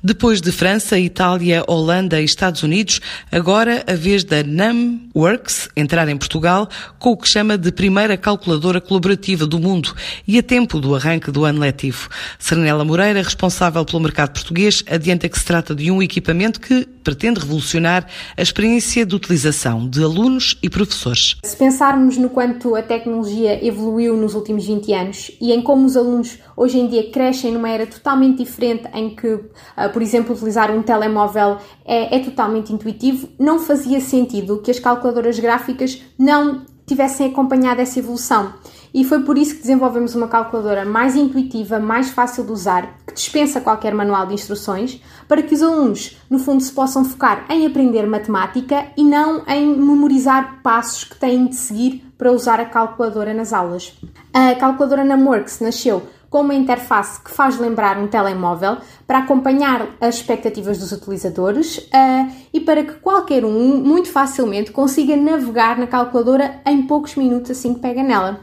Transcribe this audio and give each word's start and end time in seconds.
Depois 0.00 0.40
de 0.40 0.52
França, 0.52 0.96
Itália, 0.96 1.64
Holanda 1.66 2.20
e 2.20 2.24
Estados 2.24 2.62
Unidos, 2.62 3.00
agora 3.32 3.82
a 3.84 3.94
vez 3.94 4.22
da 4.22 4.44
NumWorks 4.44 5.68
entrar 5.76 6.08
em 6.08 6.16
Portugal 6.16 6.68
com 7.00 7.10
o 7.10 7.16
que 7.16 7.28
chama 7.28 7.58
de 7.58 7.72
primeira 7.72 8.16
calculadora 8.16 8.80
colaborativa 8.80 9.44
do 9.44 9.58
mundo 9.58 9.92
e 10.24 10.38
a 10.38 10.42
tempo 10.42 10.80
do 10.80 10.94
arranque 10.94 11.32
do 11.32 11.44
ano 11.44 11.58
letivo. 11.58 12.08
Serenela 12.38 12.84
Moreira, 12.84 13.20
responsável 13.20 13.84
pelo 13.84 13.98
mercado 13.98 14.34
português, 14.34 14.84
adianta 14.88 15.28
que 15.28 15.36
se 15.36 15.44
trata 15.44 15.74
de 15.74 15.90
um 15.90 16.00
equipamento 16.00 16.60
que 16.60 16.86
pretende 17.08 17.40
revolucionar 17.40 18.06
a 18.36 18.42
experiência 18.42 19.06
de 19.06 19.16
utilização 19.16 19.88
de 19.88 20.04
alunos 20.04 20.58
e 20.62 20.68
professores. 20.68 21.36
Se 21.42 21.56
pensarmos 21.56 22.18
no 22.18 22.28
quanto 22.28 22.76
a 22.76 22.82
tecnologia 22.82 23.66
evoluiu 23.66 24.14
nos 24.14 24.34
últimos 24.34 24.66
20 24.66 24.92
anos 24.92 25.30
e 25.40 25.50
em 25.50 25.62
como 25.62 25.86
os 25.86 25.96
alunos 25.96 26.38
hoje 26.54 26.78
em 26.78 26.86
dia 26.86 27.10
crescem 27.10 27.50
numa 27.50 27.70
era 27.70 27.86
totalmente 27.86 28.44
diferente 28.44 28.84
em 28.92 29.16
que 29.16 29.40
ah, 29.74 29.88
por 29.88 30.02
exemplo, 30.02 30.34
utilizar 30.34 30.70
um 30.70 30.82
telemóvel 30.82 31.56
é, 31.82 32.14
é 32.16 32.18
totalmente 32.18 32.74
intuitivo, 32.74 33.26
não 33.38 33.58
fazia 33.58 34.02
sentido 34.02 34.60
que 34.60 34.70
as 34.70 34.78
calculadoras 34.78 35.38
gráficas 35.38 36.02
não 36.18 36.66
tivessem 36.86 37.28
acompanhado 37.28 37.80
essa 37.80 37.98
evolução. 37.98 38.52
E 38.92 39.04
foi 39.04 39.22
por 39.22 39.36
isso 39.36 39.54
que 39.54 39.60
desenvolvemos 39.62 40.14
uma 40.14 40.28
calculadora 40.28 40.84
mais 40.84 41.14
intuitiva, 41.14 41.78
mais 41.78 42.10
fácil 42.10 42.44
de 42.44 42.52
usar, 42.52 42.98
que 43.06 43.14
dispensa 43.14 43.60
qualquer 43.60 43.94
manual 43.94 44.26
de 44.26 44.34
instruções, 44.34 45.02
para 45.26 45.42
que 45.42 45.54
os 45.54 45.62
alunos, 45.62 46.16
no 46.30 46.38
fundo, 46.38 46.62
se 46.62 46.72
possam 46.72 47.04
focar 47.04 47.44
em 47.50 47.66
aprender 47.66 48.06
matemática 48.06 48.86
e 48.96 49.04
não 49.04 49.42
em 49.46 49.76
memorizar 49.76 50.62
passos 50.62 51.04
que 51.04 51.16
têm 51.16 51.46
de 51.46 51.56
seguir 51.56 52.04
para 52.16 52.32
usar 52.32 52.60
a 52.60 52.64
calculadora 52.64 53.32
nas 53.32 53.52
aulas. 53.52 53.92
A 54.32 54.54
calculadora 54.54 55.04
Namworks 55.04 55.60
nasceu 55.60 56.02
com 56.30 56.42
uma 56.42 56.54
interface 56.54 57.22
que 57.22 57.30
faz 57.30 57.58
lembrar 57.58 57.98
um 57.98 58.06
telemóvel 58.06 58.78
para 59.06 59.20
acompanhar 59.20 59.88
as 60.00 60.16
expectativas 60.16 60.78
dos 60.78 60.92
utilizadores 60.92 61.78
uh, 61.78 62.30
e 62.52 62.60
para 62.60 62.84
que 62.84 62.94
qualquer 62.94 63.44
um, 63.44 63.78
muito 63.78 64.10
facilmente, 64.10 64.70
consiga 64.70 65.16
navegar 65.16 65.78
na 65.78 65.86
calculadora 65.86 66.60
em 66.66 66.82
poucos 66.82 67.14
minutos 67.16 67.50
assim 67.50 67.74
que 67.74 67.80
pega 67.80 68.02
nela. 68.02 68.40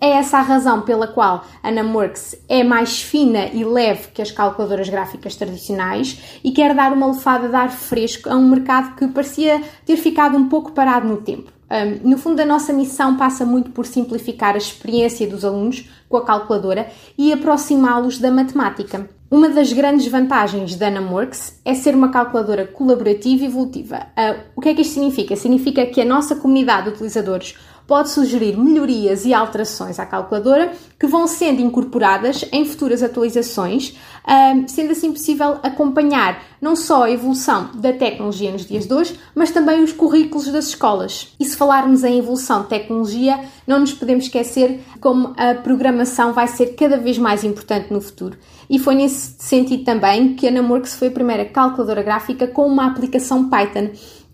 É 0.00 0.10
essa 0.10 0.38
a 0.38 0.42
razão 0.42 0.82
pela 0.82 1.08
qual 1.08 1.44
a 1.60 1.70
Numworks 1.72 2.36
é 2.48 2.62
mais 2.62 3.02
fina 3.02 3.46
e 3.52 3.64
leve 3.64 4.08
que 4.14 4.22
as 4.22 4.30
calculadoras 4.30 4.88
gráficas 4.88 5.34
tradicionais 5.34 6.38
e 6.44 6.52
quer 6.52 6.72
dar 6.72 6.92
uma 6.92 7.08
lefada 7.08 7.48
de 7.48 7.56
ar 7.56 7.70
fresco 7.70 8.30
a 8.30 8.36
um 8.36 8.48
mercado 8.48 8.94
que 8.94 9.08
parecia 9.08 9.60
ter 9.84 9.96
ficado 9.96 10.36
um 10.36 10.48
pouco 10.48 10.70
parado 10.70 11.08
no 11.08 11.16
tempo. 11.16 11.50
Um, 11.70 12.10
no 12.10 12.16
fundo, 12.16 12.40
a 12.40 12.46
nossa 12.46 12.72
missão 12.72 13.16
passa 13.16 13.44
muito 13.44 13.72
por 13.72 13.84
simplificar 13.84 14.54
a 14.54 14.58
experiência 14.58 15.26
dos 15.28 15.44
alunos 15.44 15.88
com 16.08 16.16
a 16.16 16.24
calculadora 16.24 16.88
e 17.16 17.32
aproximá-los 17.32 18.18
da 18.18 18.30
matemática. 18.30 19.08
Uma 19.30 19.50
das 19.50 19.70
grandes 19.74 20.06
vantagens 20.06 20.74
da 20.76 20.90
Numworks 20.90 21.60
é 21.62 21.74
ser 21.74 21.94
uma 21.94 22.08
calculadora 22.08 22.66
colaborativa 22.66 23.42
e 23.42 23.46
evolutiva. 23.46 24.06
Uh, 24.16 24.40
o 24.56 24.60
que 24.62 24.70
é 24.70 24.74
que 24.74 24.80
isto 24.80 24.94
significa? 24.94 25.36
Significa 25.36 25.84
que 25.84 26.00
a 26.00 26.04
nossa 26.04 26.36
comunidade 26.36 26.84
de 26.84 26.94
utilizadores 26.94 27.54
pode 27.88 28.10
sugerir 28.10 28.54
melhorias 28.54 29.24
e 29.24 29.32
alterações 29.32 29.98
à 29.98 30.04
calculadora 30.04 30.72
que 31.00 31.06
vão 31.06 31.26
sendo 31.26 31.62
incorporadas 31.62 32.44
em 32.52 32.66
futuras 32.66 33.02
atualizações, 33.02 33.96
sendo 34.66 34.92
assim 34.92 35.10
possível 35.10 35.58
acompanhar 35.62 36.42
não 36.60 36.76
só 36.76 37.04
a 37.04 37.10
evolução 37.10 37.70
da 37.74 37.92
tecnologia 37.92 38.52
nos 38.52 38.66
dias 38.66 38.84
de 38.84 38.92
hoje, 38.92 39.18
mas 39.34 39.50
também 39.50 39.82
os 39.82 39.92
currículos 39.92 40.48
das 40.48 40.66
escolas. 40.66 41.34
E 41.40 41.44
se 41.46 41.56
falarmos 41.56 42.04
em 42.04 42.18
evolução 42.18 42.62
de 42.62 42.68
tecnologia, 42.68 43.40
não 43.66 43.80
nos 43.80 43.94
podemos 43.94 44.24
esquecer 44.24 44.80
como 45.00 45.32
a 45.38 45.54
programação 45.54 46.34
vai 46.34 46.46
ser 46.46 46.74
cada 46.74 46.98
vez 46.98 47.16
mais 47.16 47.42
importante 47.42 47.90
no 47.90 48.02
futuro. 48.02 48.36
E 48.68 48.78
foi 48.78 48.96
nesse 48.96 49.36
sentido 49.38 49.84
também 49.84 50.34
que 50.34 50.46
a 50.46 50.50
Namorx 50.50 50.94
foi 50.94 51.08
a 51.08 51.12
primeira 51.12 51.46
calculadora 51.46 52.02
gráfica 52.02 52.46
com 52.46 52.66
uma 52.66 52.86
aplicação 52.86 53.48
Python 53.48 53.90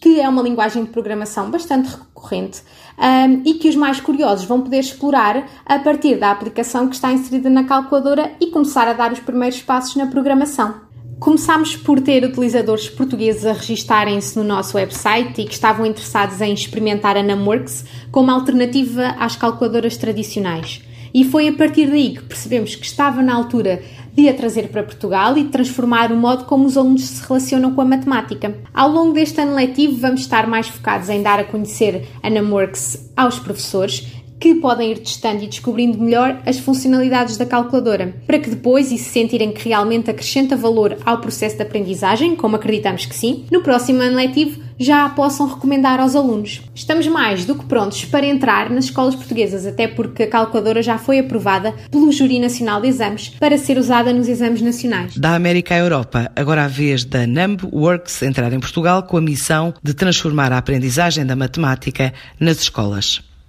que 0.00 0.20
é 0.20 0.28
uma 0.28 0.42
linguagem 0.42 0.84
de 0.84 0.90
programação 0.90 1.50
bastante 1.50 1.88
recorrente 1.88 2.62
um, 2.98 3.42
e 3.44 3.54
que 3.54 3.68
os 3.68 3.76
mais 3.76 4.00
curiosos 4.00 4.44
vão 4.44 4.60
poder 4.60 4.80
explorar 4.80 5.46
a 5.64 5.78
partir 5.78 6.16
da 6.16 6.30
aplicação 6.30 6.88
que 6.88 6.94
está 6.94 7.12
inserida 7.12 7.48
na 7.50 7.64
calculadora 7.64 8.32
e 8.40 8.48
começar 8.48 8.86
a 8.88 8.92
dar 8.92 9.12
os 9.12 9.20
primeiros 9.20 9.62
passos 9.62 9.96
na 9.96 10.06
programação. 10.06 10.86
Começámos 11.18 11.74
por 11.74 11.98
ter 11.98 12.24
utilizadores 12.24 12.90
portugueses 12.90 13.46
a 13.46 13.54
registarem-se 13.54 14.38
no 14.38 14.44
nosso 14.44 14.76
website 14.76 15.40
e 15.40 15.46
que 15.46 15.54
estavam 15.54 15.86
interessados 15.86 16.42
em 16.42 16.52
experimentar 16.52 17.16
a 17.16 17.22
Numworks 17.22 17.86
como 18.10 18.30
alternativa 18.30 19.16
às 19.18 19.34
calculadoras 19.34 19.96
tradicionais. 19.96 20.82
E 21.14 21.24
foi 21.24 21.48
a 21.48 21.52
partir 21.54 21.86
daí 21.86 22.14
que 22.14 22.22
percebemos 22.22 22.74
que 22.74 22.84
estava 22.84 23.22
na 23.22 23.34
altura 23.34 23.82
de 24.16 24.28
a 24.28 24.34
trazer 24.34 24.68
para 24.68 24.82
Portugal 24.82 25.36
e 25.36 25.44
transformar 25.44 26.10
o 26.10 26.16
modo 26.16 26.44
como 26.46 26.64
os 26.64 26.76
alunos 26.76 27.04
se 27.04 27.26
relacionam 27.26 27.74
com 27.74 27.82
a 27.82 27.84
matemática. 27.84 28.56
Ao 28.72 28.88
longo 28.88 29.12
deste 29.12 29.40
ano 29.40 29.54
letivo, 29.54 30.00
vamos 30.00 30.22
estar 30.22 30.46
mais 30.46 30.68
focados 30.68 31.10
em 31.10 31.22
dar 31.22 31.38
a 31.38 31.44
conhecer 31.44 32.08
a 32.22 32.30
Numworks 32.30 33.10
aos 33.14 33.38
professores 33.38 34.15
que 34.38 34.54
podem 34.56 34.92
ir 34.92 34.98
testando 34.98 35.42
e 35.42 35.46
descobrindo 35.46 35.98
melhor 35.98 36.40
as 36.44 36.58
funcionalidades 36.58 37.36
da 37.36 37.46
calculadora, 37.46 38.14
para 38.26 38.38
que 38.38 38.50
depois, 38.50 38.92
e 38.92 38.98
se 38.98 39.10
sentirem 39.10 39.52
que 39.52 39.68
realmente 39.68 40.10
acrescenta 40.10 40.56
valor 40.56 40.96
ao 41.04 41.18
processo 41.18 41.56
de 41.56 41.62
aprendizagem, 41.62 42.36
como 42.36 42.56
acreditamos 42.56 43.06
que 43.06 43.16
sim, 43.16 43.44
no 43.50 43.62
próximo 43.62 44.00
ano 44.00 44.16
letivo 44.16 44.66
já 44.78 45.04
a 45.04 45.08
possam 45.08 45.46
recomendar 45.46 46.00
aos 46.00 46.14
alunos. 46.14 46.62
Estamos 46.74 47.06
mais 47.06 47.44
do 47.44 47.54
que 47.54 47.64
prontos 47.64 48.04
para 48.04 48.26
entrar 48.26 48.70
nas 48.70 48.86
escolas 48.86 49.14
portuguesas, 49.14 49.66
até 49.66 49.88
porque 49.88 50.24
a 50.24 50.28
calculadora 50.28 50.82
já 50.82 50.98
foi 50.98 51.18
aprovada 51.18 51.72
pelo 51.90 52.12
Júri 52.12 52.38
Nacional 52.38 52.80
de 52.80 52.88
Exames 52.88 53.30
para 53.40 53.58
ser 53.58 53.78
usada 53.78 54.12
nos 54.12 54.28
exames 54.28 54.60
nacionais. 54.60 55.16
Da 55.16 55.34
América 55.34 55.74
à 55.74 55.78
Europa, 55.78 56.30
agora 56.36 56.64
a 56.64 56.68
vez 56.68 57.04
da 57.04 57.26
NUMB 57.26 57.68
Works 57.72 58.22
entrar 58.22 58.52
em 58.52 58.60
Portugal 58.60 59.02
com 59.02 59.16
a 59.16 59.20
missão 59.20 59.72
de 59.82 59.94
transformar 59.94 60.52
a 60.52 60.58
aprendizagem 60.58 61.24
da 61.24 61.34
matemática 61.34 62.12
nas 62.38 62.60
escolas. 62.60 63.22